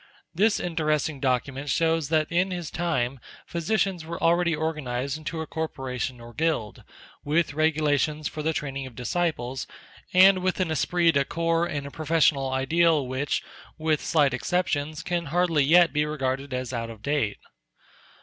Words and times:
This 0.33 0.59
interesting 0.59 1.19
document 1.19 1.69
shows 1.69 2.09
that 2.09 2.25
in 2.31 2.49
his 2.49 2.71
time 2.71 3.19
physicians 3.45 4.03
were 4.03 4.19
already 4.19 4.55
organized 4.55 5.15
into 5.15 5.41
a 5.41 5.45
corporation 5.45 6.19
or 6.19 6.33
guild, 6.33 6.83
with 7.23 7.53
regulations 7.53 8.27
for 8.27 8.41
the 8.41 8.51
training 8.51 8.87
of 8.87 8.95
disciples, 8.95 9.67
and 10.11 10.39
with 10.41 10.59
an 10.59 10.71
esprit 10.71 11.11
de 11.11 11.23
corps 11.23 11.67
and 11.67 11.85
a 11.85 11.91
professional 11.91 12.49
ideal 12.49 13.05
which, 13.05 13.43
with 13.77 14.03
slight 14.03 14.33
exceptions, 14.33 15.03
can 15.03 15.25
hardly 15.27 15.63
yet 15.63 15.93
be 15.93 16.03
regarded 16.03 16.51
as 16.51 16.73
out 16.73 16.89
of 16.89 17.03
date. 17.03 17.37